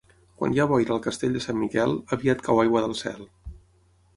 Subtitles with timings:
[0.37, 3.21] Quan hi ha boira al castell de Sant Miquel, aviat cau aigua del cel.